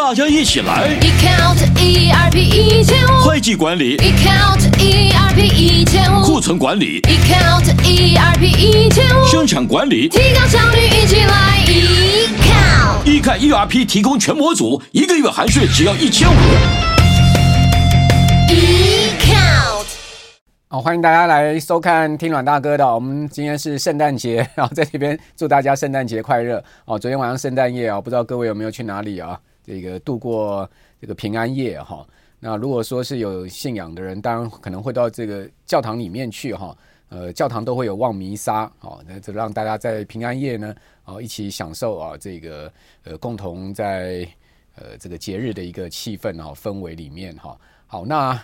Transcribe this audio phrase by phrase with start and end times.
[0.00, 11.62] 大家一起来！Ecount ERP 一千五，会计管理；Ecount ERP 一千五，库存管理；Ecount ERP 一千五，生产管理，提高效率，一起来
[13.04, 16.34] ！Ecount Ecount ERP 提供全模组，一个月含税只要一千五。
[18.48, 19.84] Ecount
[20.68, 22.86] 好，欢迎大家来收看听阮大哥的。
[22.86, 26.56] 我们今天是圣诞节， 然后在这边祝大家圣诞节快乐。
[26.86, 29.38] 哦，昨天晚上圣诞夜啊，不知道各位有没有去哪里啊？
[29.64, 30.68] 这个度过
[31.00, 32.06] 这个平安夜哈，
[32.38, 36.76] 那如果说是有信仰的人，当然可能会到这个教堂里面去哈。
[37.10, 44.24] 呃，教堂都会有望弥撒，好，那就让大家在平安夜呢，啊，一起享受啊这个呃共同在
[44.76, 47.58] 呃这个节日的一个气氛啊氛围里面哈。
[47.88, 48.40] 好，那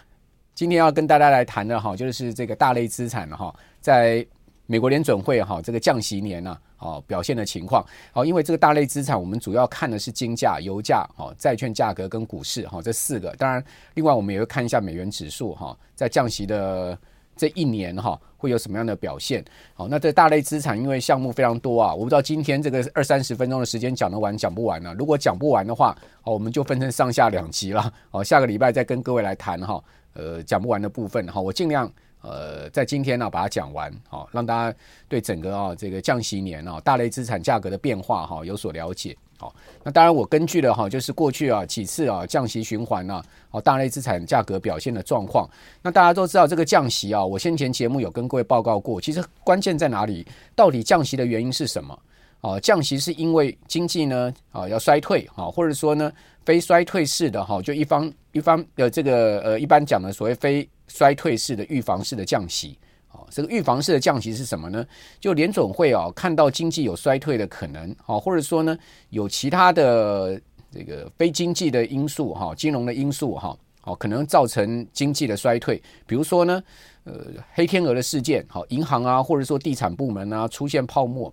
[0.52, 4.26] 今天要跟大家来谈的哈，就是这个大类资产哈，在
[4.66, 6.58] 美国联准会哈这个降息年呢。
[6.78, 13.34] 哦，表现的情况哦，因为这个大类资产，我们主要看的是金价、油价、哦债券价格跟股市哈这四个。
[13.36, 16.96] 当然，另外我们也会看一下美元指数哈，在降息的
[17.34, 19.44] 这一年哈会有什么样的表现。
[19.74, 24.94] 好，那这大类资产因为项目非常多啊，我不知道今天这个二三十分钟的时间讲得完讲不完呢？
[24.98, 27.92] 如果讲不完的话，哦，我们就分成上下两集了。
[28.10, 31.90] 哦，下个礼拜再跟各位来谈哈，呃，讲不完的部分哈，我尽量。
[32.28, 34.76] 呃，在今天呢，把它讲完，好，让大家
[35.08, 39.16] 对整个啊这个降息年啊大类资产价格的变化哈有所了解。
[39.38, 45.48] 好，那当然我根据了哈，就是过去啊几次啊降息循环呢，哦大类资产价格表现的状况。
[45.82, 50.26] 那大家都知道这个降息啊，我先前节目有跟各位报告过，其实关键在哪里？
[50.56, 51.96] 到底降息的原因是什么？
[52.40, 56.10] 哦，降息是因为经济呢啊要衰退啊，或者说呢
[56.44, 60.68] 非衰退式的哈，就一方一方的这个呃一般讲的所谓非。
[60.88, 64.86] 衰退式的预防式的降息，啊，这个预防式的降息是什么呢？
[65.20, 68.76] 就联总会啊，看到经济有衰退的可能，啊，或者说呢，
[69.10, 70.40] 有其他的
[70.70, 75.82] 这个非经济的因素，哈，金融的因素，哈，哦，可能造成经济的衰退。
[76.06, 76.62] 比如说呢，
[77.04, 81.32] 呃，黑天鹅的事件，好，银行啊，或者说地产部门啊，出现泡沫，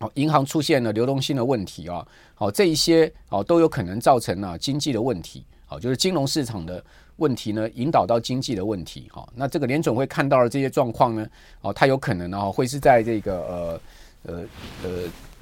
[0.00, 6.84] 好，银行出现了流动性的问题啊，好，这一些哦，都有可能造成啊经济的问题，好，就是金融市场的。
[7.16, 11.26] 问题呢，引导到经济的问题，哈，那这个联准会看到了这些状况呢，
[11.60, 13.80] 哦，它有可能呢，会是在这个呃
[14.22, 14.44] 呃
[14.82, 14.90] 呃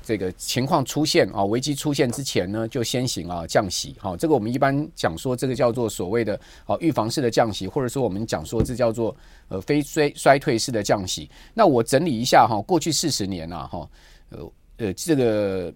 [0.03, 9.17] 这个情况出现啊，危机出现之前呢，就先行啊降息，哈，这个我们一般讲说这个叫做所谓的啊预防式的降息，或者说我们讲说这叫做
[9.49, 11.31] 呃非衰衰退式的降息。
[11.55, 13.89] 那我整理一下哈，过去四十年呐，哈，
[14.29, 15.73] 呃呃这个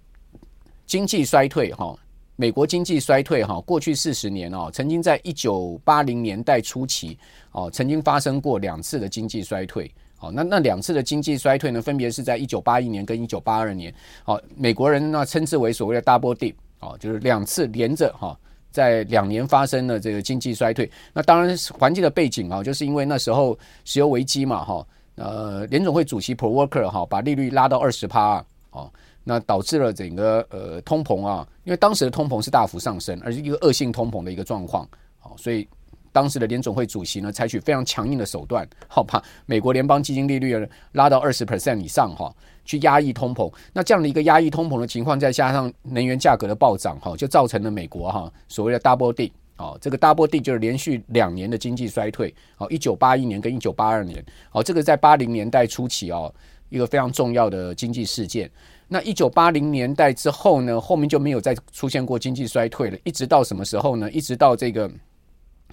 [0.84, 1.96] 经济衰退哈。
[2.36, 7.18] 美国经济衰退哈，过去四十年哦，曾经在一九八零年代初期
[7.52, 9.90] 哦，曾经发生过两次的经济衰退。
[10.18, 13.92] 哦，那那两次的经济衰退呢，分别是在一九八一年跟一九八二年。
[14.24, 18.38] 哦，美国人呢称之为所谓的 double dip，哦，就是两次连着哈，
[18.70, 20.90] 在两年发生了这个经济衰退。
[21.12, 24.86] 那当然环境的背景啊，就是因为那时候石油危机嘛哈，
[25.16, 28.90] 呃，联总会主席 Volcker 哈把利率拉到二十趴哦。
[29.28, 34.88] 那导致了整个呃通膨啊，因为当时的通膨是大幅上升，而是一个恶性通膨的一个状况，
[35.18, 35.66] 好，所以
[36.12, 40.56] 当时的联总会主席呢，采取非常强硬的手段，好把美国联邦基金利率
[40.92, 42.32] 拉到二十 percent 以上哈，
[42.64, 43.52] 去压抑通膨。
[43.72, 56.32] 那这样的一个压抑通膨的情况，再加上能源价格的暴涨哈，就造成了美国哈所谓的 double dip 啊，这个 double dip 就是连续两年的经济衰退，好，一九八一年跟一九八二年，好，这个在八零年代初期哦，
[56.68, 58.48] 一个非常重要的经济事件。
[58.88, 64.10] 那一九八零年代之后呢，后面就没有再出现过经济衰退了，一直到什么时候呢？
[64.12, 64.90] 一直到这个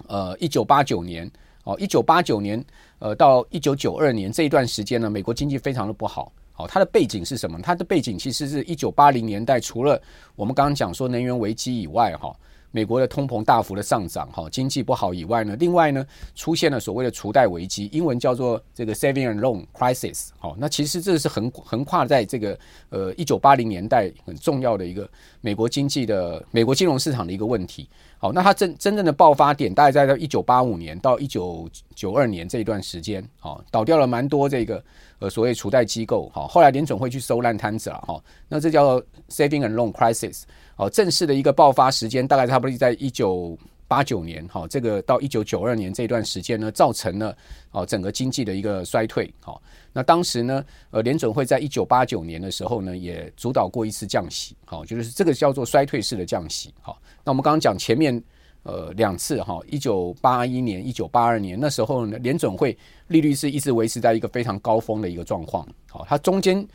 [0.08, 1.30] 呃一九八九年
[1.62, 2.64] 哦，一九八九年
[2.98, 6.32] 呃到一九九二年这一段时间呢，美国经济非常的不好。
[6.52, 7.60] 好，它的背景是什么？
[7.62, 10.00] 它的背景其实是一九八零年代，除了
[10.36, 12.34] 我们刚刚讲说能源危机以外，哈。
[12.74, 16.04] 美国的通膨大幅的上涨，哈，经济不好以外呢，另外呢，
[16.34, 22.58] 出现了所谓的储贷危机，英文叫做这个 saving and loan crisis，好，那其实这是横横跨在这个
[22.88, 25.08] 呃一九八零年代很重要的一个
[25.40, 34.82] 美国经济的美国金融市场的一个问题，好，那它真真正的爆发点大概在到一九八五年到一九九二年这一段时间，好，倒掉了蛮多这个
[35.20, 40.42] 呃所谓储贷机构，好，后来联总会去收烂摊子了，哈，那这叫 saving and loan crisis。
[40.76, 43.56] 哦，正式的一个爆发时间大概差不多是在一九
[43.86, 47.36] 八九年，哈，这个到一九九二年这段时间呢，造成了
[47.70, 49.62] 哦整个经济的一个衰退，好，
[49.92, 58.20] 那当时呢，呃，联准会在一九八九年的时候呢，也主导过一次降息，好，就是这个叫做衰退式的降息，好，那我们刚刚讲前面
[58.64, 62.76] 呃两次哈，一九八一年、一九八二年那时候呢，联准会
[63.08, 66.66] 利率是一直维持在一个非常高峰的一个状况，好，它中间。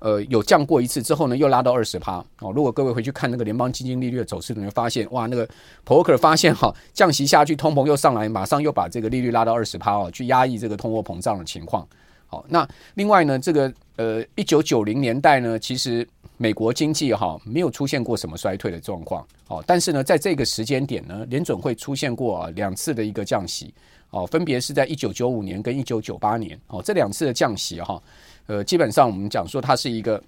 [0.00, 2.52] 呃有降过一次之后呢，又拉到二十趴哦。
[2.54, 5.48] 如果各位回去看那个联邦基金利率的走势，你会发现哇，那个
[5.86, 11.86] Poker 发现哈、降息下去，通膨又上来，马上又把这个利率拉到二十趴哦，去压抑这个通货膨胀的情况。
[12.26, 16.06] 好，那另外呢，这个呃，一九九零年代呢，其实
[16.36, 19.26] 美国经济哈没有出现过什么衰退的状况。
[19.48, 23.72] 哦，但是呢，在这个时间点呢，联准会出现过啊两次的一个降息。
[24.10, 26.58] 哦，分别是在一九九五年跟一九九八年。
[26.68, 28.02] 哦，这两次的降息哈，
[28.48, 30.20] 呃，基本上我们讲说它是一个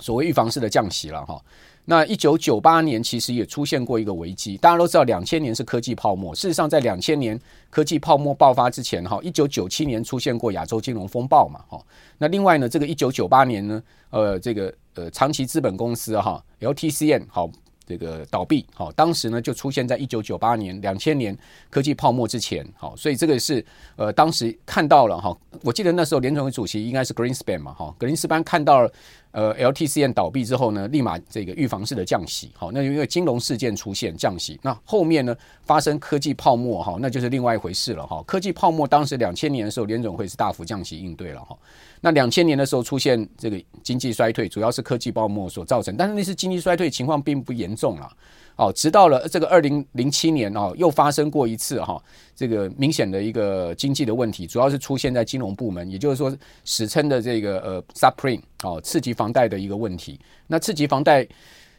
[0.00, 1.40] 所谓预防式的降息了哈。
[1.84, 6.34] 那一九九八年其实也出现过一个危机，大家都知道，两千年是科技泡沫。
[6.34, 7.40] 事实上，在两千年
[7.70, 11.80] 科技泡沫爆发之前，哈，一九九七年出现过亚洲金融风暴嘛，哈。
[12.18, 17.48] 那另外呢，这个一九九八年呢，呃，这个呃长期资本公司哈 （LTCN） 好。
[17.86, 21.36] 这个倒闭，好，当时呢就出现在一九九八年、两千年
[21.70, 23.64] 科技泡沫之前，好，所以这个是
[23.96, 28.92] 呃当时看到了哈，我记得那时候联储会主席应该是 Greenspan 嘛，哈，格林斯潘看到了。
[29.36, 35.36] 呃 LTCN 倒闭之后呢，立马这个预防式的降息，好，那因为金融事件出现降息，那后面呢
[35.66, 38.22] 发生科技泡沫哈，那就是另外一回事了哈。
[38.26, 41.54] 科技泡沫当时两千年的时候，联总会是大幅降息应对了哈。
[42.00, 48.10] 那两千年的时候出现这个经济衰退，主要是科技泡沫所造成，但是那次经济衰退情况并不严重了。
[48.56, 52.02] 哦，直到了这个二零零七年哦，又发生过一次哈，
[52.34, 60.18] 这个明显的一个经济的问题，主要是出现在金融部门，也就是说史称的这个呃 subprime 哦，次级房贷的一个问题。
[60.46, 61.26] 那次级房贷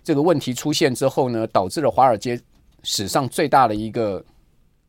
[0.04, 2.40] 这个问题出现之后呢，导致了华尔街
[2.84, 4.24] 史上最大的一个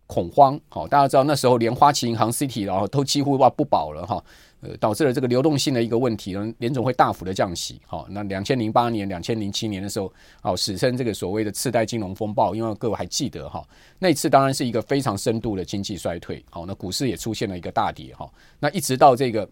[0.07, 0.61] 恐慌。
[0.69, 4.23] 好，大家知道那时候连花旗银行 City 然后都几乎哇不保了哈。
[4.61, 7.81] 呃，导致了这个流动性的一个问题呢，联总会大幅的降息。
[7.87, 10.13] 好，那两千零八年、两千零七年的时候，
[10.43, 13.63] 哦，史称这个所谓的次贷金融风暴，因为各位还记得哈，
[13.99, 16.45] 那次当然是一个非常深度的经济衰退。
[16.51, 18.15] 好，那股市也出现了一个大跌。
[18.15, 19.49] 哈，那一直到这个，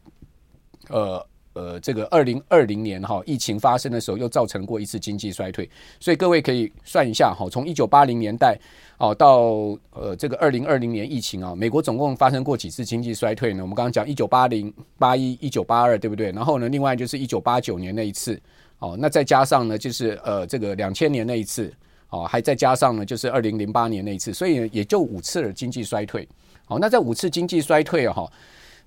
[0.89, 1.27] 呃。
[1.57, 5.67] 呃，这个二零二零年哈，疫情发生的时候，又造成过一次经济衰退，
[5.99, 8.59] 所以各位可以算一下哈，从一九八零年代
[8.99, 13.63] 哦到呃这个二零二零年疫情啊，美国总共发生过几次经济衰退呢？
[13.63, 16.31] 我们刚刚讲一九八零、八一、一九八二，对不对？
[16.31, 18.39] 然后呢，另外就是一九八九年那一次
[18.79, 21.73] 哦，那再加上呢，就是呃这个两千年那一次
[22.11, 26.29] 哦，还再加上呢，就是二零零八年那一次，所以也就五次的经济衰退。
[26.67, 28.31] 好，那在五次经济衰退哈，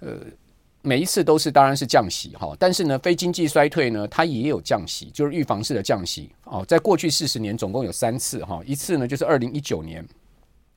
[0.02, 0.18] 呃。
[0.90, 6.66] 每一次都是当然是降息哈，但是呢，非经济衰退呢，它也有降息，就是预防式的降息哦。
[6.68, 10.04] 在过去四十年，总共有三次哈，一次呢就是二零一九年，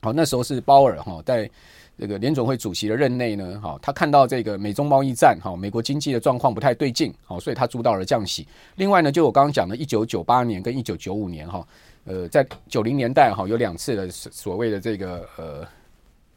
[0.03, 1.51] 好，那时候是鲍尔哈在
[1.99, 8.47] 这个联总会主席的任内呢，哈，他看到这个美中贸易战哈，美国经济的状况不太对劲，好，所以他主导了降息。
[8.77, 11.67] 另外呢，就我刚刚讲的，一九九八年跟一九九五年哈，
[12.05, 15.67] 呃，在九零年代哈有两次的所谓的这个呃。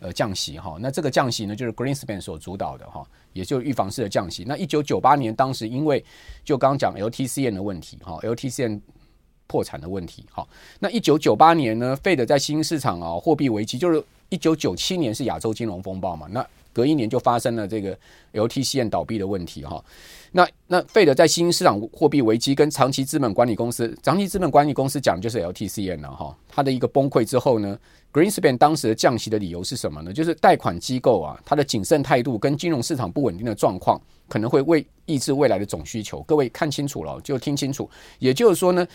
[0.05, 3.03] 呃，降息哈，那这个降息呢，就是 Greenspan 所主导的哈，
[3.33, 4.43] 也就是预防式的降息。
[4.45, 6.03] 那一九九八年当时因为
[6.43, 8.79] 就刚讲 LTCN 的问题哈，LTCN
[9.47, 10.47] 破产的问题哈。
[10.79, 17.97] 那一九九八年呢，Fed 在新市场啊货币危机，就是一九九七年是亚洲金融风暴嘛，那隔一年就发生了这个
[18.33, 19.83] LTCN 倒闭的问题哈。
[20.35, 27.79] 那那费德在新兴市场货币危机跟长期资本管理公司，长期资本管理公司讲就是 LTCM 了哈，它的一个崩溃之后呢。
[28.11, 30.13] Greenspan 当时的降息的理由是什么呢？
[30.13, 33.99] 就是贷款机构啊，它的谨慎态度跟金融市场不稳定的状况，
[34.29, 36.21] 可能会为抑制未来的总需求。
[36.23, 37.89] 各位看清楚了，就听清楚。
[38.19, 38.87] 也就是说呢，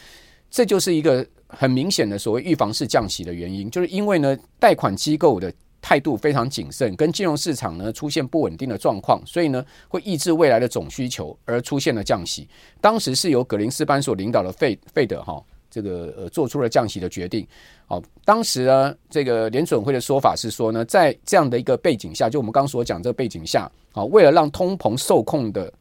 [0.50, 5.52] 这就是一个很明显的所谓预防式降息的原因，就是因为呢，贷款机构的
[5.90, 12.48] 态度非常谨慎，跟金融市场呢出现不稳定的状况，所以呢会抑制未来的总需求，而出现了降息。
[12.80, 15.42] 当时是由格林斯潘所领导的费费德哈。
[15.68, 17.44] 这个呃做出了降息的决定，
[17.86, 25.72] 好，当时呢，这个联准会的说法是说呢，在这样的一个背景下，就我们刚所讲这个背景下，啊，为了让通膨受控的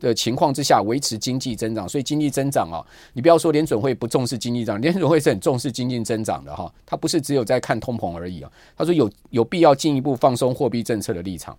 [0.00, 11.56] 的情况之下维持经济增长，所以经济增长啊，你不要说联准会不重视经济增长， 联准会是很重视经济增长的哈，它不是只有在看通膨而已啊，他说有有必要进一步放松货币政策的立场，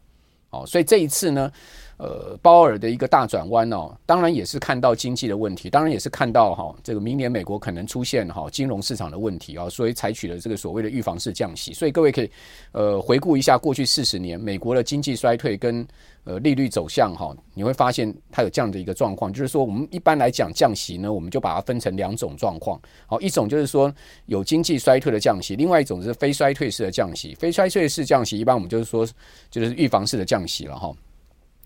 [0.50, 1.52] 哦，所以这一次呢。
[1.98, 11.74] 呃，鲍尔的一个大转弯哦，当然也是看到经济的问题，当然也是看到哈，这个明年美国可能出现哈金融市场的问题啊，所以采取了这个所谓的预防式降息。
[11.74, 12.30] 所以各位可以
[12.74, 15.88] 呃回顾一下过去四十年美国的经济衰退跟
[16.26, 23.94] 呃利率走向哈，你会发现它有这样的一个状况，就是说我们一般来讲降息呢，我们就把它分成两种状况，好，一种就是说
[24.26, 27.34] 有经济衰退的降息，另外一种是非衰退式的降息。
[27.36, 29.08] 非衰退式降息一般我们就是说
[29.50, 30.94] 就是预防式的降息了哈。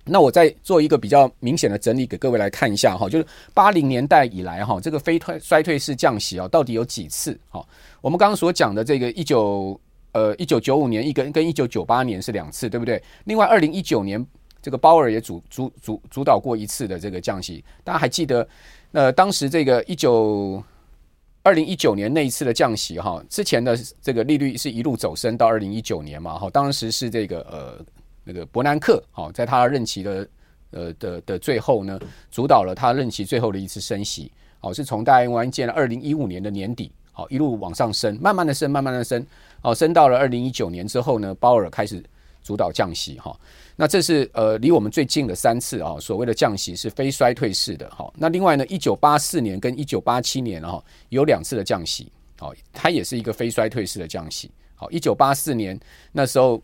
[0.10, 7.40] 那我再做一个比较明显的整理给各位来看一下哈，就是八零年代以来哈，这个非退衰退式降息啊，到底有几次？
[7.50, 7.66] 哈，
[8.02, 9.80] 我们刚刚所讲的这个一九
[10.12, 13.02] 呃一九九五年一个跟一九九八年是两次，对不对？
[13.26, 14.26] 另外二零一九年
[14.62, 17.64] 这个鲍尔也主主主主导过一次的这个降息。
[17.84, 18.48] 大家还记得，
[18.92, 20.62] 呃，当时这个一九
[21.44, 27.86] 二零一九年那一次的降息哈，之前的这个利率是一路走升到二零一九年嘛，哈，当时是这个呃
[28.30, 30.28] 那个伯南克哦，在他任期的
[30.70, 34.32] 呃的的最后呢，主导了他任期最后的一次升息，
[34.62, 39.26] 哦，是从大概完结了二零一五年的年底，好一路往上升，慢慢的升，慢慢的升，
[39.64, 42.04] 哦，升到了二零一九年之后呢，鲍尔开始
[42.44, 43.36] 主导降息哈。
[43.76, 48.14] 那这是呃离我们最近的三次啊，所谓的降息是非衰退式的哈。
[48.16, 54.52] 那另外呢，一九八四年跟一九八七年哈有两次的降息，好，它也是一个非衰退式的降息。
[54.76, 55.78] 好，一九八四年
[56.12, 56.62] 那时候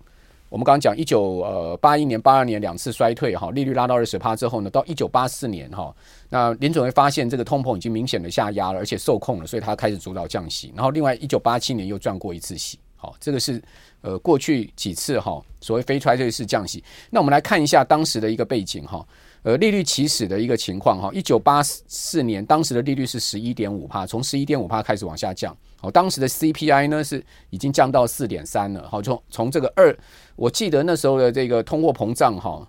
[0.55, 5.93] 我们刚刚讲一九呃八一年、八二年两次衰退哈，利率拉到二十趴之后呢，到一九八四年哈，
[6.29, 10.71] 那林总会发现这个通膨已经明显的下压了，而且受控了，所以它开始主导降息。
[10.74, 12.79] 然后另外一九八七年又转过一次息。
[12.95, 13.62] 好，这个是
[14.00, 16.81] 呃过去几次哈所谓非衰退式降息。
[17.09, 19.05] 那我们来看一下当时的一个背景哈，
[19.43, 21.09] 呃利率起始的一个情况哈。
[21.12, 25.53] 一九八四年当时的利率是十一点五帕，从十一点五帕开始往下降。
[25.85, 28.89] 好，当时的 CPI 呢是已经降到四点三了。
[28.89, 29.95] 好，从从这个二，
[30.35, 32.67] 我记得那时候的这个通货膨胀哈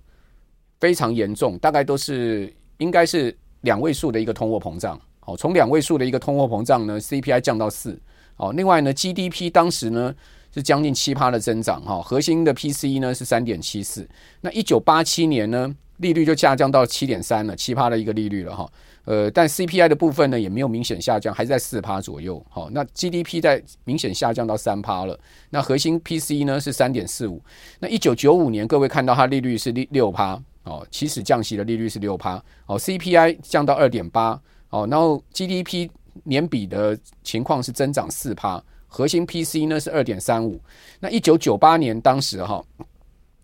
[0.81, 5.01] 非常严重，大概都是应该是两位数的一个通货膨胀。
[5.21, 7.99] 好，从两位数的一个通货膨胀呢，CPI 降到四。
[8.35, 10.15] 好，另外呢，GDP 当时呢
[10.55, 14.07] 是将近七趴的增长，哈，核心的 PCE 呢是三点七四。
[14.43, 18.71] 那一九八七年呢，利率就下降到七点三了，七趴的一个利率了，哈。
[19.05, 22.45] 呃，但 CPI 的部分呢也没有明显下降，还是在四趴左右。
[22.51, 25.19] 好，那 GDP 在明显下降到三趴了。
[25.51, 27.41] 那核心 PC 呢是三点四五。
[27.79, 32.43] 那一九九五年，各位看到它利率是六六趴，哦，起始降息的利率是六趴。
[32.67, 35.89] 哦，CPI 降到二点八，哦，然后 GDP。
[36.25, 40.59] 年比的情况是增长四趴，核心 PC 呢是二点三五。
[40.99, 42.65] 那一九九八年当时哈，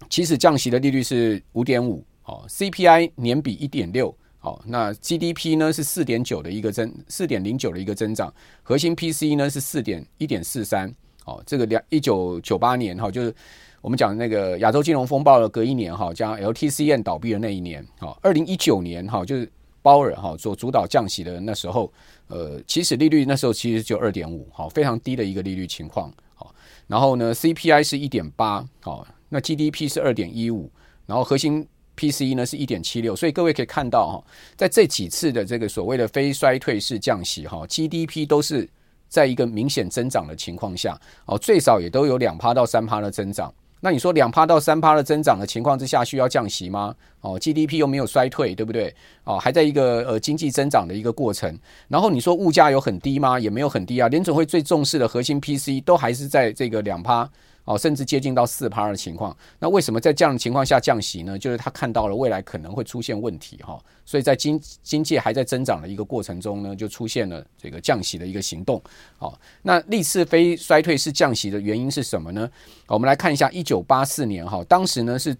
[0.08, 10.92] 起始降息的利率是五点五，哦，CPI 年比一点六，哦，那 GDP 呢是四点九的一个增，四点零九的一个增长，核心 PC 呢是四点一点四三，
[11.24, 13.34] 哦，这个两一九九八年哈，就是
[13.80, 19.50] 我们讲那个亚洲金融风暴的隔一年哈，加 LTCN 倒闭的那一年，好，二零一九年哈就是。
[19.84, 21.92] 鲍尔哈做主导降息的那时候，
[22.28, 26.54] 呃，起始利率那时候其实就二点五，好，非常低的一个利率情况，好，
[26.86, 30.70] 然后呢，CPI 是一点八，好，那 GDP 是二点一五，
[31.04, 34.24] 然后核心 PCE 呢是一点七六，所以各位可以看到哈，
[34.56, 38.68] 在这几次的这个所谓的非衰退式降息哈，GDP 都是
[39.08, 43.52] 在一个明显增长的情况下，哦，最少也都有两趴到三趴的增长。
[43.84, 46.94] 那你说两趴到三趴的增长的情况之下，需要降息吗？
[47.20, 48.94] 哦，GDP 又没有衰退，对不对？
[49.24, 51.58] 哦，还在一个呃经济增长的一个过程。
[51.88, 53.40] 然后你说物价有很低吗？
[53.40, 54.06] 也没有很低啊。
[54.06, 57.28] 联准会最重视的核心 PCE 都还是在这个两趴。
[57.64, 61.38] 哦，甚至接近到四趴的情况，那为什么在这样的情况下降息呢？
[61.38, 68.82] 就是他看到了未来可能会出现问题哈，所以在经经济还在增长的一个过程中呢，就出现了这个降息的一个行动。
[69.16, 72.50] 好，那历次非衰退式降息的原因是什么呢？
[72.88, 75.36] 我们来看一下一九八四年哈，当时呢是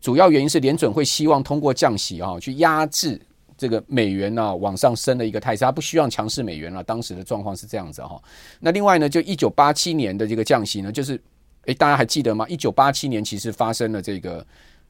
[0.00, 3.20] 主要原因是联准会希望通过降息啊去压制
[3.58, 6.84] 这个美元啊往上升的一个态势，他不希望强势美元了。
[6.84, 8.22] 当时的状况是这样子哈。
[8.60, 11.20] 那另外呢，就一九八七年的这个降息呢，就是。
[11.66, 12.46] 诶，大家还记得吗？
[12.48, 14.44] 一九八七年其实发生了这个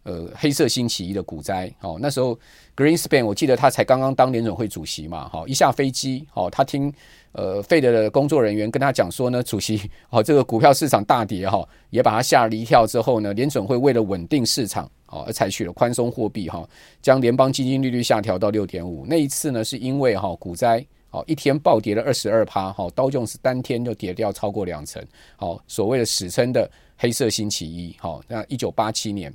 [0.04, 1.72] 呃黑色星期一的股灾。
[1.80, 2.38] 哦，那时候
[2.76, 5.28] Greenspan 我记得他才刚刚当联准会主席嘛。
[5.28, 6.92] 好，一下飞机，好，他听
[7.32, 12.86] 呃费德的工作人员跟他讲说呢， 主席，好，这个股票市场大跌哈，也把他吓了一跳。
[12.86, 16.66] 之后呢，联准会为了稳定市场，好，而采取了宽松货币哈，
[17.02, 19.04] 将联邦基金利率下调到六点五。
[19.06, 20.86] 那一次呢，是因为哈股灾。
[21.10, 25.04] 好，一天暴跌了二十二趴，好，道琼斯当天就跌掉超过两成，
[25.36, 29.34] 好，所谓的史称的黑色星期一，好，那一九八七年，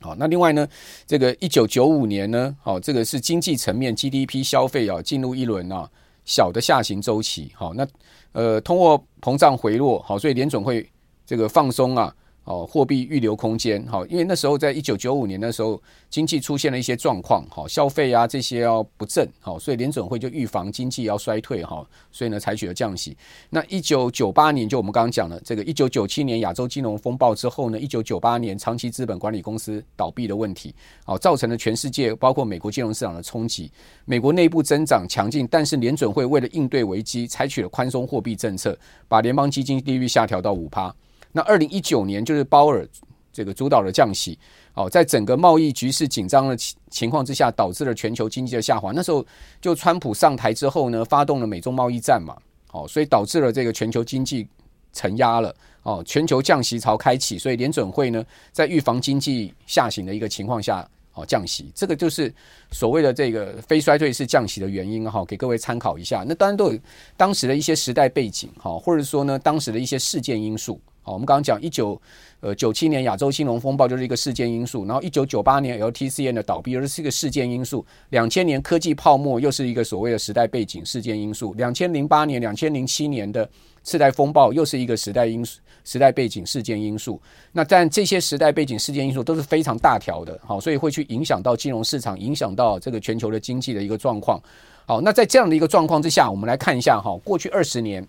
[0.00, 0.66] 好，那另外呢，
[1.06, 5.88] 这个一九九五年呢，好，这个是经济层面 GDP 消费啊进入一轮啊
[6.24, 7.86] 小的下行周期，好，那
[8.32, 10.88] 呃通货膨胀回落，好，所以联准会
[11.26, 12.14] 这个放松啊。
[12.48, 23.14] 哦，货币预留空间，好，因为那时候在一九九五年的时候，经济出现了一些状况，好，消费啊这些要不振，好，所以联准会就预防经济要衰退，哈，所以呢采取了降息。
[23.50, 30.74] 那一九九八年就我们刚刚讲了这个一九九七年亚洲金融风暴之后呢，一九九八年长期资本管理公司倒闭的问题，
[31.04, 33.70] 好，造成了全世界包括美国金融市场的冲击。
[34.06, 38.74] 美国内部增长强劲，但是联准会为了应对危机，采取了宽松货币政策，
[39.06, 40.94] 把联邦基金利率下调到五趴。
[41.32, 42.86] 那二零一九年就是鲍尔
[43.32, 44.38] 这个主导的降息，
[44.74, 48.92] 哦，在整个贸易局势紧张的情情况之下，导致了全球经济的下滑。
[48.92, 49.24] 那时候
[49.60, 52.36] 就川普上台之后呢，发动了美中贸易战嘛，
[52.72, 54.46] 哦，所以导致了这个全球经济
[54.92, 60.88] 承压了哦，全球降息潮开启，所以联准会呢在预防经济下行的一个情况下。
[61.14, 62.32] 哦，降息，这个就是
[62.70, 66.24] 所谓的这个非衰退式降息的原因哈，给各位参考一下。
[66.24, 66.78] 那当然都有
[67.16, 70.80] 当时的一些时代背景哈，或者说呢，当时的一些事件因素。
[71.08, 71.98] 好，我们刚刚讲一九
[72.40, 83.48] 呃九七年亚洲金融风暴就是一个事件因素，然后一九九八年 LTCN 的倒闭又是一个事件因素，两千年科技泡沫又是一个所谓的时代背景事件因素，两千零八年、两千零七年的
[83.82, 85.58] 次贷风暴又是一个时代因素。
[85.84, 87.18] 时代背景事件因素，
[87.50, 94.38] 那但这些时代背景事件因素都是非常大条的，好，所以会去影响到金融市场，影响到这个全球的经济的一个状况。
[94.84, 98.06] 好，那在这样的一个状况之下，我们来看一下哈，过去二十年，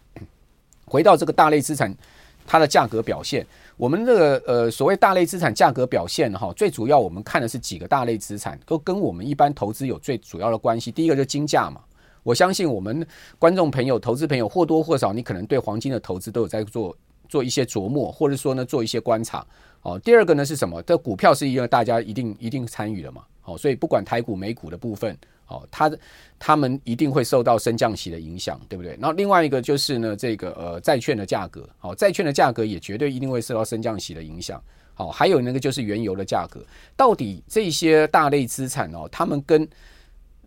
[0.84, 1.96] 回到这个大类资产
[2.50, 3.46] 它的价格表现，
[3.78, 10.92] 我们这个呃所谓大类资产价格表现哈，最主要我们看的是几个大类资产，都跟我们一般投资有最主要的关系。
[10.92, 11.80] 第一个就是金价嘛，
[12.24, 13.06] 我相信我们
[13.38, 16.98] 观众朋友、投资朋友或多或少，你可能对黄金的投资都有在做。
[17.30, 19.46] 做一些琢磨，或者说呢，做一些观察。
[19.82, 20.82] 哦，第二个呢是什么？
[20.84, 23.24] 这股票是一个大家一定一定参与的嘛。
[23.42, 25.18] 好，所以不管台股、美股的部分，
[25.48, 25.92] 哦，它
[26.38, 28.92] 他们一定会受到升降息的影响，对不对？
[28.94, 34.62] 然后另外一个就是呢，这个呃债券的价格，好，债券的价格也绝对一定会受到升降息的影响。
[34.94, 36.62] 好，还有那个就是原油的价格，
[36.96, 39.68] 到底这些大类资产哦，他们跟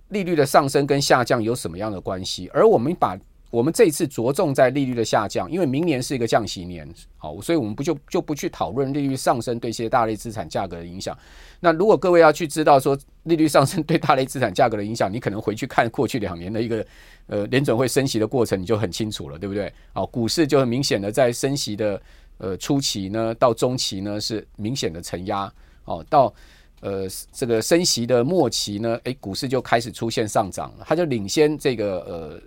[0.08, 2.50] 利率的上升跟下降有什么样的关系？
[2.52, 3.18] 而我们把
[3.52, 11.14] 我们这一次着重在利率的下降，因为明年是一个降息年，好，所以我们不就就不去讨论利率上升对一些大类资产价格的影响。
[11.60, 16.86] 那如果各位要去知道说利率上升对大类资产价格的影响，你可能回去看过去两年的一个
[17.26, 19.70] 呃联准会升息的过程，你就很清楚了，对不对？
[19.92, 22.00] 好，股市就很明显的在升息的
[22.38, 25.52] 呃初期呢，到中期呢是明显的承压，
[25.84, 26.32] 哦，到
[26.80, 32.42] 呃这个升息的末期呢，诶，股市就开始出现上涨了，它就领先这个呃。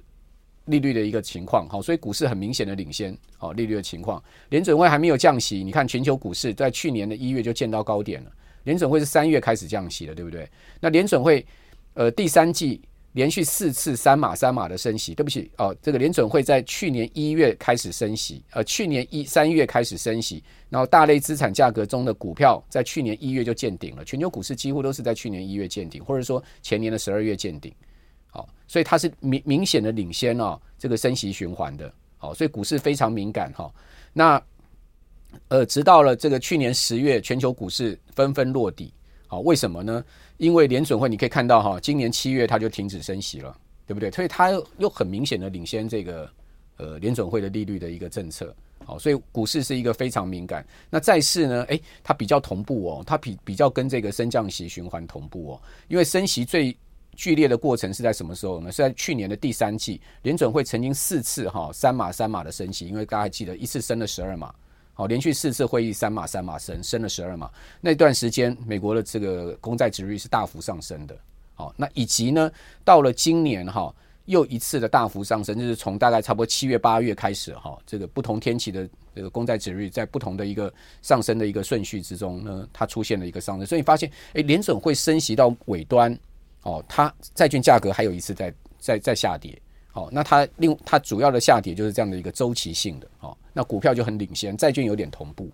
[0.65, 8.31] 利率的一个情况，好，所以股市很明显的领先，好，利率的情况，联准会还没有降息，你看全球股市在去年的一月就见到高点了，
[8.63, 10.49] 联准会是三月开始降息的，对不对？
[10.79, 11.45] 那联准会
[11.93, 12.81] 呃第三季
[13.13, 27.71] 连续四次三码三码的升息，对不起哦，这个联准会在去年一月开始升息，呃，去年一三月开始升息，然后大类资产价格中的股票在去年一月就见顶了，全球股市几乎都是在去年一月见顶，或者说前年的十二月见顶。
[28.67, 33.71] 所以它是明明显的领先哦，这个升息循环的，好，所以股市非常敏感哈。
[34.13, 34.41] 那
[35.49, 38.93] 呃，直到了这个去年十月，全球股市纷纷落底，
[39.27, 40.03] 好，为什么呢？
[40.37, 44.09] 因为联准会你可以看到哈，今年七月它就停止升息了，对不对？
[44.11, 46.29] 所以它又很明显的领先这个
[46.77, 50.65] 呃联准会的利率的一个政策，好，所以股市是一个非常敏感。
[50.89, 51.63] 那债市呢？
[51.65, 56.75] 诶，它比较同步哦，它比比较跟这个升降息循环同步哦，因为升息最
[57.15, 58.71] 剧烈的过程是在什么时候呢？
[58.71, 64.53] 是在去年的第三季，联准会曾经四次哈三码三码的升息，因为大家还记得一次升了十二码，
[64.93, 67.49] 好，连续四次会议三码三码升，升了十二码。
[67.81, 71.17] 那段时间，美国的这个公债殖率是大幅上升的，
[71.55, 72.51] 好，那以及呢，
[72.83, 73.93] 到了今年哈
[74.25, 86.17] 又一次的大幅上升，就是从大概差不多七月八月开始哈，这个不同天期的这个公债殖率在不同的一个上升的一个顺序之中呢，它出现了一个上升，所以你发现诶，联准会升息到尾端。
[86.65, 89.55] 哦，它债券价格还有一次在在在下跌，
[89.91, 95.47] 好，那它另它主要的下跌就是这样的一个周期性的，好，那股票就很领先，债券有点同步。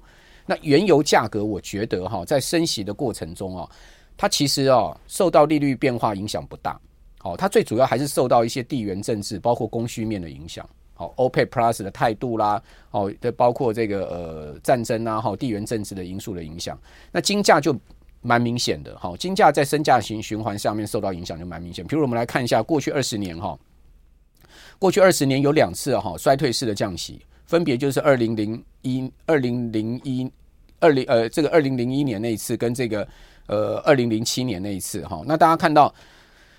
[0.45, 3.69] 那原油价格，我觉得哈，在升息的过程中啊，
[4.15, 6.79] 它其实啊受到利率变化影响不大，
[7.19, 16.79] 好，它最主要还是受到一些地缘政治，包括供需面的影响，好，OPEC Plus 的态度啦，哦，这包括这个呃战争啊，哈，地缘政治的因素的影响，
[17.11, 17.75] 那金价就。
[18.21, 21.85] 蛮明显的，哈，金价在升价型循环上面受到影响就蛮明显。
[21.87, 23.57] 比如我们来看一下过去二十年，哈，
[24.77, 30.31] 过去二十年有两次哈衰退式的降息，分别就是二零零一、二零零一、
[30.79, 33.07] 二零呃这个二零零一年那一次，跟这个
[33.47, 35.23] 呃二零零七年那一次，哈。
[35.25, 35.91] 那大家看到，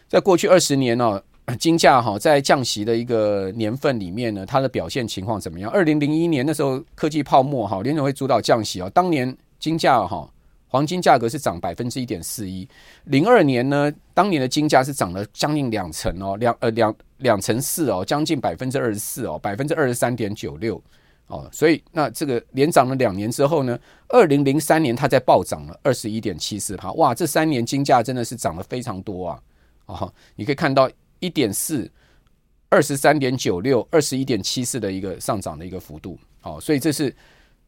[0.09, 1.23] 在过去二十年呢，
[1.61, 5.71] 金价哈在降息的一个年份里面呢，它的表现情况怎么样？
[5.71, 10.29] 二零零一年那时候科技泡沫哈，联准会主导降息啊，当年金价哈。
[10.73, 12.67] 黄金价格是涨百分之一点四一，
[13.05, 20.83] 零二年呢，当年的金价是涨了将近两成哦，两呃两两成四哦，将近百分之二十四哦，百分之二十三点九六
[21.27, 29.43] 哦，所以那这个连涨了两年之后呢，二零零三年它再暴涨了二十一点七四趴，哇，这三年金价真的是涨了非常多啊，
[29.85, 31.87] 哦，你可以看到一点四、
[32.71, 37.15] 二十三点九六、二十一点七四的一个上涨的一个幅度，哦，所以这是。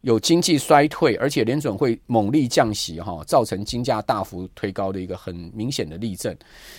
[0.04, 6.36] 有经济衰退，而且联准会猛力降息，哈，造成金价大幅推高的一个很明显的例证。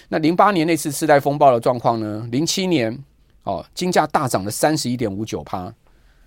[0.08, 2.28] 那零八年那次次贷风暴的状况呢？
[2.32, 2.96] 零七年
[3.42, 5.74] 哦，金价大涨了三十一点五九趴，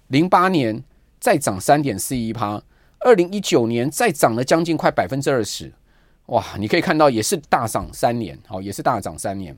[0.09, 0.83] 零八年
[1.21, 2.61] 再涨三点四一趴，
[2.99, 5.73] 二零一九年再涨了将近快百分之二十，
[6.27, 6.45] 哇！
[6.59, 9.57] 你可以看到也是大涨三年，好，也是大涨三年。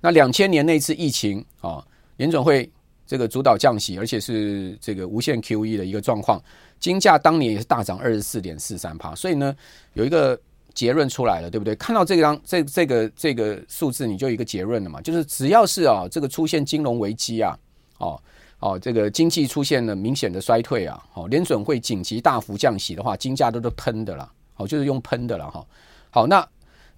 [0.00, 1.86] 那两千年那次疫情啊，
[2.16, 2.68] 联准会
[3.06, 6.42] 这个主导降息，而且是这个无限 QE 的一个状况，
[6.80, 9.14] 金价当年也是大涨二十四点四三趴。
[9.14, 9.54] 所以呢，
[9.94, 10.38] 有一个
[10.74, 11.74] 结论出来了，对不对？
[11.76, 17.56] 看到这张这这个这个数字，你就有一个结论了嘛，就是只要是啊这个出现金融危机啊，
[17.98, 18.20] 哦
[18.58, 25.64] 哦，这个经济出现了明显的衰退啊，哦，联准会紧急大幅降息的话，金价都都喷的了，哦，就是用喷的了哈。
[26.10, 26.46] 好，那。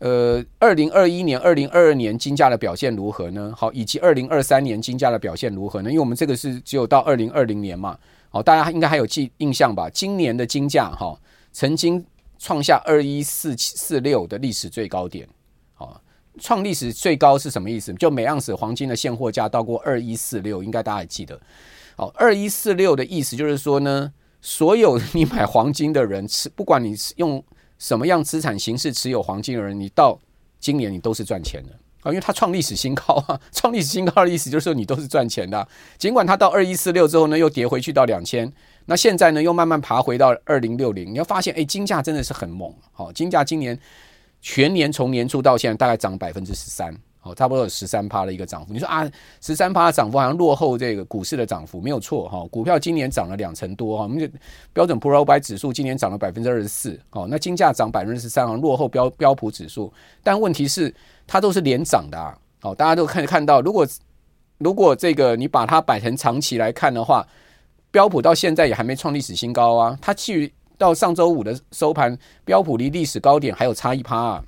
[0.01, 3.53] 呃，二零二一年、二零二二年金价的表现如何呢？
[3.57, 5.91] 好，以及二零二三年金价的表现如何呢？
[5.91, 7.99] 因为我们这个是只有到二零二零年嘛，
[8.31, 9.91] 好，大家应该还有记印象吧？
[9.91, 11.19] 今年的金价哈，
[11.51, 12.05] 曾经
[12.39, 15.27] 创下二一四七四六的历史最高点，
[15.75, 16.01] 好，
[16.39, 17.93] 创历史最高是什么意思？
[17.95, 21.41] 就每盎司黄金的现货价到过二一四六，应该大家还记得。
[21.97, 27.43] 好，二一四六的意思就是说呢，所有 你买黄金的人，是不管你是用。
[27.79, 30.19] 什么样资产形式持有黄金的人，你到
[30.59, 31.71] 今年你都是赚钱的
[32.03, 35.67] 啊，因为他创历史新高啊， 创历史新高的意思就是说你都是赚钱的。
[35.97, 38.53] 尽管他到二一四六之后呢，又跌回去到两千，
[38.87, 43.79] 那现在呢又慢慢爬回到二零六零，你要发现，哎，金价真的是很猛，好，金价今年
[44.41, 46.97] 全年从年初到现在大概涨百分之十三。
[47.35, 48.73] 差不多有十三趴的一个涨幅。
[48.73, 49.09] 你说啊，
[49.41, 52.47] 十三趴的涨幅好像落后这个股市的涨幅，没有错哈。
[52.51, 54.29] 股票今年涨了两成多哈，我们就
[54.73, 56.99] 标准普尔五百指数今年涨了百分之二十四。
[57.11, 59.93] 哦，那金价涨百分之十三，好像落后标标普指数。
[60.23, 60.95] 但问题是，
[61.27, 62.37] 它都是连涨的啊。
[62.63, 63.87] 哦，大家都可以看到，如果
[64.59, 67.27] 如果这个你把它摆成长期来看的话，
[67.91, 69.99] 标普到现在也还没创历史新高啊。
[70.03, 74.45] 它去到上周五的收盘，标普离历史高点还有差一趴啊。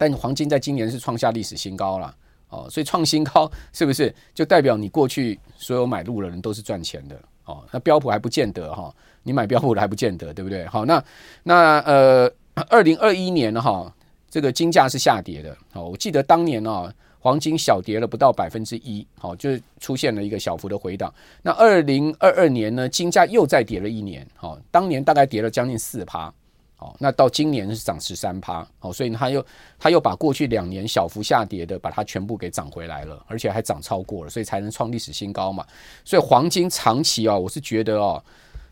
[0.00, 2.16] 但黄金在今年是创下历史新高了
[2.48, 7.62] 哦，所以创新高 是不是就代表你过去所有买入的人都是赚钱的哦？
[7.70, 8.90] 那标普还不见得哈，
[9.22, 10.64] 你买标普的还不见得，对不对？
[10.68, 11.04] 好，那
[11.42, 12.32] 那呃，
[12.70, 13.94] 二零二一年哈，
[14.30, 15.90] 这个金价是下跌的哦。
[15.90, 21.12] 我记得当年啊，黄金小跌了不到百分之一，好，就出现了一个小幅的回档。
[21.42, 26.32] 那二零二二年呢，金价又再跌了一年，好，当年大概跌了将近四趴。
[26.80, 29.44] 哦，那到今年是涨十三趴，哦，所以他又
[29.78, 35.62] 他又把过去两年小幅下跌的，把它全部给涨回来了，而且还涨超过了，所以才能创历史新高嘛。
[36.06, 38.24] 所以黄金长期啊，我是觉得哦，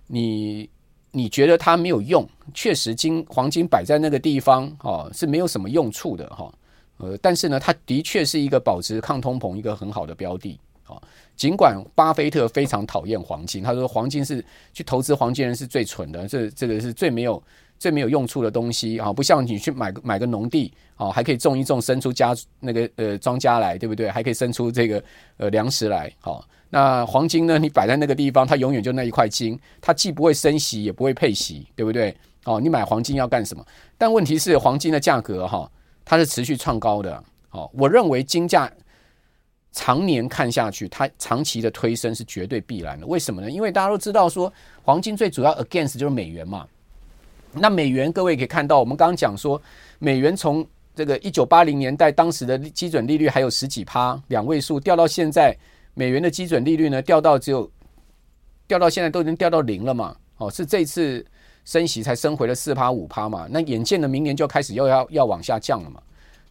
[0.07, 0.69] 你
[1.11, 6.51] 你觉得它没有用，确实金黄金摆在那个地方哦是没有什么用处的哈，
[6.97, 10.99] 呃，但是呢，它的确是一个保值抗通膨一个很好的标的哦。
[11.37, 14.43] 尽管巴菲特非常讨厌黄金，他说黄金是
[14.73, 17.43] 去投资黄金人是最蠢的，这这个是最没有。
[17.79, 24.11] 最没有用处的东西啊，不像你去买个买个农地啊，还可以种一种，生出家那个呃庄稼来，对不对？
[24.11, 25.03] 还可以生出这个
[25.37, 26.13] 呃粮食来。
[26.19, 27.59] 好，那黄金呢？
[27.59, 32.15] 你摆在那个地方，它永远就那一块金，它既不会升息，也不会配息，对不对？
[32.45, 33.65] 哦，你买黄金要干什么？
[33.97, 35.71] 但问题是，黄金的价格哈，
[36.05, 37.23] 它是持续创高的。
[37.51, 38.71] 哦，我认为金价
[39.73, 43.07] 常年看下去，它长期的推升是绝对必然的。
[43.07, 43.51] 为什么呢？
[43.51, 46.67] 因为大家都知道说，黄金最主要 against 就是美元嘛。
[47.53, 49.61] 那美元，各位可以看到，我们刚刚讲说，
[49.99, 55.57] 美元从这个一九八零年代当时的基准利率还有十几趴，两位数，掉到现在，
[55.95, 57.71] 美元的基准利率呢，掉到只有
[58.67, 60.15] 掉到现在都已经掉到零了嘛？
[60.37, 61.25] 哦，是这次
[61.65, 63.47] 升息才升回了四趴五趴嘛？
[63.51, 66.01] 那眼见的明年就开始又要要往下降了嘛？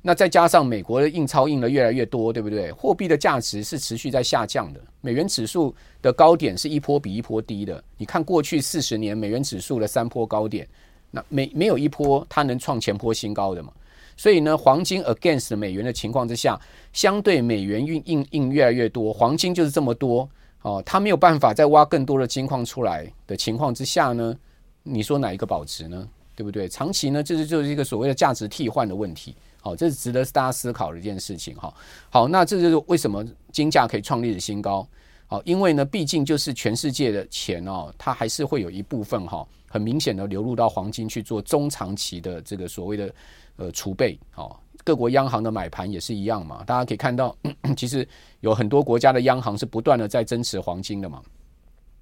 [0.01, 2.71] 那再加上美国的印钞印的越来越多，对不对？
[2.71, 7.83] 货币的价值是持续在下降的，美元指数的高点是一波比一波低的。
[7.97, 10.67] 你看过去四十年美元指数的三波高点。
[11.09, 13.71] 那没没有一波它能创前波新高的嘛？
[14.17, 16.59] 所以呢，黄金 against 美元的情况之下，
[16.91, 20.29] 相对美元运印印越来越多，黄金就是这么多
[20.63, 24.37] 哦，它没有办法再挖更多的金矿出来的情况之下呢，
[24.83, 26.05] 你说哪一个保值呢？
[26.35, 26.67] 对不对？
[26.67, 29.33] 长期呢，这是就是一个所谓的价值替换的问题。
[29.61, 31.73] 好，这是值得大家思考的一件事情哈。
[32.09, 34.87] 好，那这就是为什么金价可以创历史新高。
[35.27, 39.45] 好，因为呢，毕竟就是全世界的钱哦，它还是会有一部分哈。
[39.69, 43.13] 很明显的流入到黄金去做中长期的这个所谓的
[43.57, 46.63] 呃储备，好，各国央行的买盘也是一样嘛。
[46.65, 47.35] 大家可以看到，
[47.75, 48.07] 其实
[48.39, 51.21] 有很多国家的央行是不断的在增持黄金的嘛。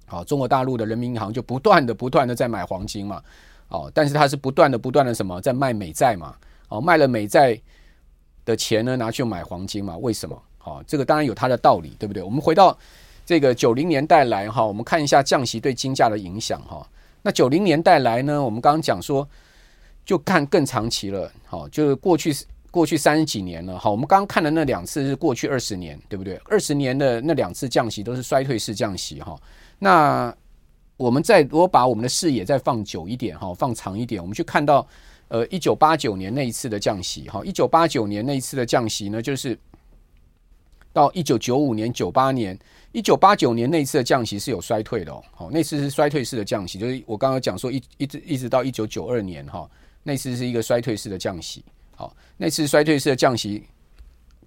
[0.06, 3.20] 好，中国大陆的人民银行就不断的不断的在买黄金嘛。
[3.68, 6.36] 哦，但是它是不断的不断的什么在卖美债嘛。
[6.68, 7.60] 哦，卖了美债
[8.44, 9.96] 的钱呢，拿去买黄金嘛？
[9.98, 10.40] 为什么？
[10.58, 12.22] 好，这个当然有它的道理，对不对？
[12.22, 12.76] 我们回到
[13.24, 16.86] 这个九零年代来哈，我们看一下降息对金价的影响哈。
[17.22, 18.42] 那九零年代来呢？
[18.42, 19.28] 我们刚刚讲说，
[20.04, 22.34] 就看更长期了，好，就是过去
[22.70, 26.40] 过去三十几年了，好，我们刚刚看的那两次是过去二十年，对不对？
[26.44, 29.36] 二十年的那两次降息都是衰退式降息，哈。
[29.78, 30.34] 那
[30.96, 34.86] 我们再如果把我们的视野再放久一点哈，放长一点，我们去看到
[35.28, 39.58] 呃一九八九年那一次的降息哈，一九八九年那一次的降息呢，就是
[40.92, 42.58] 到一九九五年、九八年，
[42.92, 49.68] 一九八九年那一次的降息是有衰退的哦，好，那次是衰退式的降息，就是我刚刚讲说一一直一直到一九九二年哈，
[50.02, 53.64] 那次是一个衰退式的降息，好，那次衰退式的降息。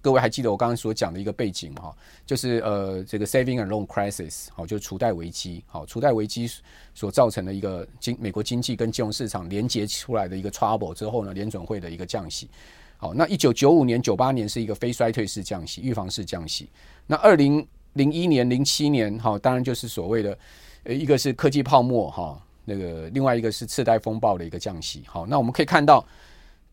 [0.02, 5.62] 各位还记得我刚刚所讲的一个背景哈，就是呃这个 saving and loan crisis 好，就是储贷危机。
[5.66, 6.50] 好，储贷危机
[6.94, 12.48] 所造成的一个经美国经济跟金融市场连接出来的一个 trouble 之后呢，联准会的一个降息。
[12.96, 16.70] 好，那一九九五年九八年是一个非衰退式降息，预防式降息，
[17.06, 20.38] 那二零零一年零七年哈，当然就是所谓的
[20.84, 25.02] 呃一个是科技泡沫哈，那个另外一个是次贷风暴的一个降息。
[25.06, 26.02] 好，那我们可以看到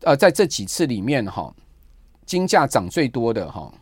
[0.00, 1.54] 呃在这几次里面哈。
[2.28, 3.72] 金价涨最多的哈，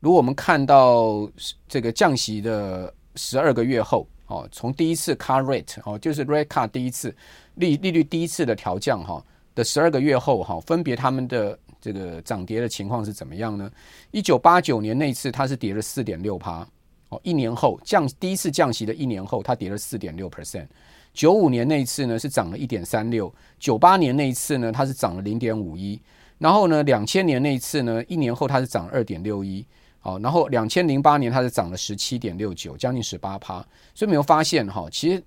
[0.00, 1.30] 如果我们看到
[1.68, 7.14] 这个降息的十二个月后，哦，从第一次 car rate 哦，就是 rate cut 第一次
[7.56, 9.22] 利利率第一次的调降哈
[9.54, 13.70] 的十二个月后哈，分别他们的这个涨跌的情况是怎么样呢？
[14.10, 16.66] 一九八九年那一次它是跌了四点六趴，
[17.10, 20.66] 哦，一年后降第一次降息的一年后，它跌了四点六 percent。
[21.12, 26.00] 九五年那一次呢是涨了一点三六，九八年那一次呢它是涨了零点五一。
[26.42, 29.64] 然后呢，两千年那一次呢，一年后它是涨二点六一，
[30.00, 33.64] 好，然后两千零八年它是涨了十七点六九，将近十八趴。
[33.94, 35.22] 所以没有发现哈，其实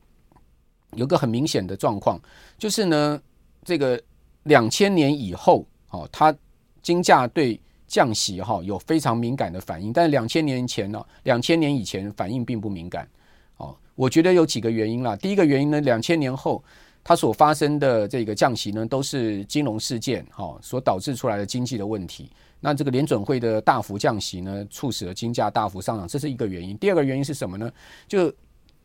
[0.91, 2.19] 有个很明显的状况，
[2.57, 3.21] 就是呢，
[3.63, 3.97] 这个
[4.43, 6.35] 两千年以后，哦，它
[6.81, 13.07] 金价对降息哈有非常敏感的反应，但是两千年前呢，两千年以前反应并不敏感。
[13.55, 15.15] 哦，我觉得有几个原因啦。
[15.15, 16.61] 第一个原因呢，两千年后。
[17.07, 22.31] 它所发生的这个降息呢，都是金融事件哈所导致出来的经济的问题。
[22.59, 26.75] 那这个联准会的大幅降息呢，促使了金价大幅上涨，这是一个原因。
[26.79, 27.71] 第二个原因是什么呢？
[28.07, 28.33] 就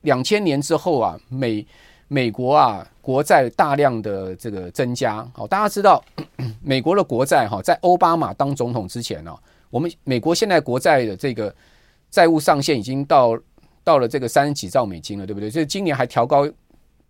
[0.02, 1.66] 两千年之后啊，美
[2.08, 5.26] 美国啊国债大量的这个增加。
[5.32, 6.04] 好，大家知道
[6.60, 9.34] 美国的国债哈，在奥巴马当总统之前呢，
[9.70, 11.54] 我们美国现在国债的这个
[12.10, 13.34] 债务上限已经到
[13.82, 15.48] 到了这个三十几兆美金了，对不对？
[15.48, 16.46] 所以今年还调高。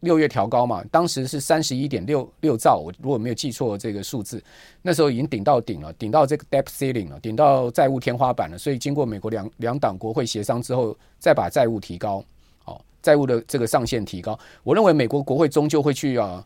[0.00, 4.42] 六月调高嘛，当时是三十一点六六兆，我如果没有记错这个数字，
[4.82, 8.58] 那时候已经顶到顶了，顶到这个 debt ceiling 了，顶到债务天花板了。
[8.58, 12.24] 所以经过美国两两党国会协商之后，再把债务提高，
[12.64, 16.44] 哦，债务的这个上限提高，我认为美国国会终究会去啊。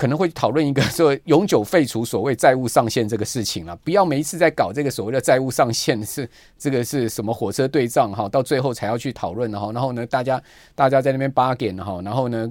[0.00, 10.42] 可能会讨论一个 说永久废除所谓债务上限这个事情了，不要每一次在搞这个所谓的债务上限是这个是什么火车对账哈，到最后才要去讨论哈，然后呢，大家
[10.74, 12.50] 大家在那边 bargain 哈，然后呢，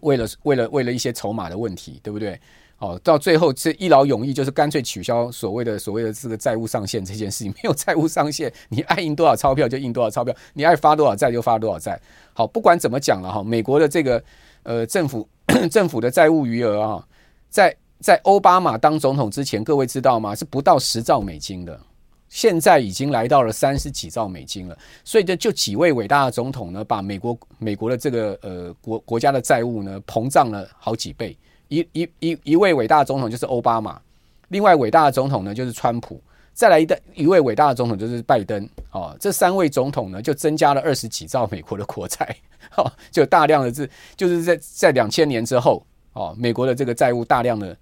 [0.00, 2.36] 为了为了为了一些筹码的问题，对不对？
[2.78, 12.00] 哦，到最后这一劳永逸就是干脆取消所谓的所谓的这个债务上限这件事情， 没有债务上限，你爱印多少钞票就印多少钞票，你爱发多少债就发多少债。
[12.34, 14.20] 好，不管怎么讲了哈，美国的这个
[14.64, 15.28] 呃政府。
[15.70, 17.06] 政府的债务余额啊，
[17.48, 20.34] 在在奥巴马当总统之前，各位知道吗？
[20.34, 21.80] 是不到十兆美金的，
[22.28, 24.76] 现在已经来到了三十几兆美金了。
[25.04, 31.36] 所以这就几位伟大的总统呢，把美国美国的这个呃国国家的债务呢膨胀了好几倍。
[31.68, 34.00] 一一一一位伟大的总统就是奥巴马，
[34.48, 36.20] 另外伟大的总统呢就是川普，
[36.56, 38.66] 再来一代一位伟大的总统就是拜登。
[38.90, 42.34] 哦，这三位总统呢就增加了二十几兆美国的国债。
[42.76, 47.76] 哦，就大量的这，就是在在两千年之后，哦，美国的这个债务大量的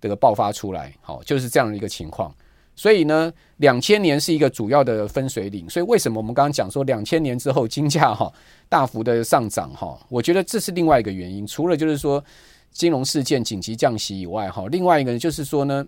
[0.00, 2.32] 这个爆发出来，好，就是这样的一个情况。
[2.76, 5.68] 所以呢，两千年是一个主要的分水岭。
[5.68, 8.32] 所以为什么我们刚刚讲说两千年之后金价哈
[8.68, 9.98] 大幅的上涨哈？
[10.08, 12.24] 我觉得这是另外一个原因，除了就是说
[12.70, 15.84] 金融事件紧急降息以外哈，另外一个就是说呢。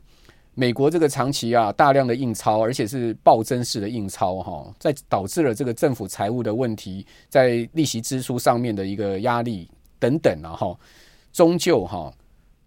[0.56, 10.78] 美国这个长期啊大量的印钞，而且是暴增式的印钞哈，在导致了这个政府财务的问题，在利息支出上面的一个压力等等啊哈，
[11.32, 12.12] 终究哈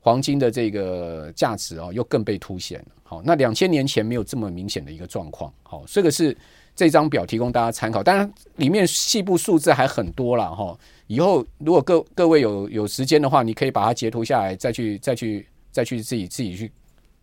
[0.02, 2.86] 黄金的这个价值啊又更被凸显了。
[3.04, 5.52] 好，那两千年前没有这么明显的一个状况。
[5.63, 6.36] 好，这个是
[6.76, 10.78] 这张表提供大家参考，当然里面细部数字还很多了哈。
[11.08, 16.69] 以后如果各各位有有时间的话，你可以把它截图下来，再去再去再去自己自己去。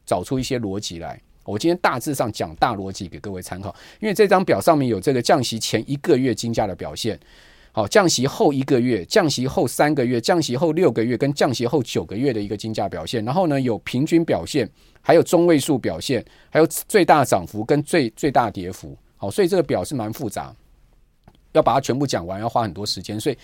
[0.06, 7.18] 找出一些逻辑来，我今天大致上讲大逻辑给各位参考，因为这张表上面有这个降息前一个月金价的表现，
[7.72, 14.68] 好，降息后一个月、降息后三个月、降息后六个月跟降息后九个月的一个金价表现，然后呢有平均表现，
[15.00, 20.54] 还有中位数表现，还有最大涨幅跟最最大跌幅，好，所以这个表是蛮复杂，
[21.52, 23.36] 要把它全部讲完要花很多时间，所以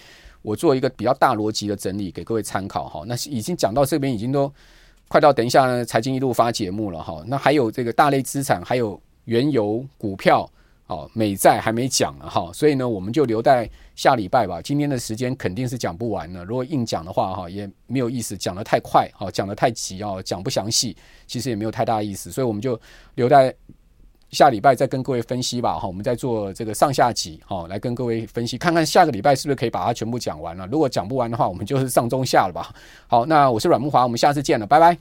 [0.43, 4.53] 我做一个比较大逻辑的整理给各位参考，哈，那已经讲到这边已经都。
[5.11, 7.21] 快到等一下呢，财经一路发节目了哈。
[7.27, 10.49] 那还有这个大类资产，还有原油、股票
[10.87, 14.63] 哦，美债还没讲呢哈，所以呢，我们就留在下礼拜吧。
[14.63, 20.97] 今天的时间肯定是讲不完了，如果硬讲的话哈，也没有意思，讲得太快，哈，讲得太急哦，讲不详细，
[21.27, 22.81] 其实也没有太大意思，所以我们就
[23.17, 23.53] 留在
[24.31, 25.87] 下礼拜再跟各位分析吧哈。
[25.87, 30.67] 我们再做这个上下集哈，来跟各位分析，看看下个礼拜是不是可以把它全部讲完了。
[30.69, 32.73] 如果讲不完的话，我们就是上中下了吧。
[33.07, 35.01] 好，那我是阮木华，我们下次见了，拜拜。